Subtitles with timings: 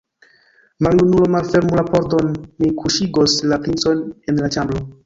[0.87, 4.89] Maljunulo, malfermu la pordon, ni kuŝigos la princon en la ĉambro!